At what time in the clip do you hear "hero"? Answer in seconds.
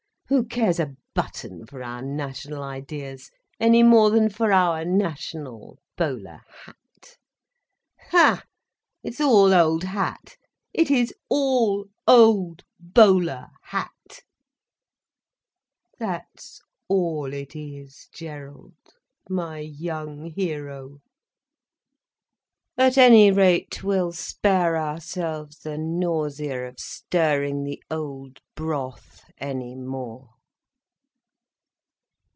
20.31-21.01